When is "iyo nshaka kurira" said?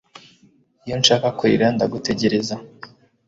0.85-1.67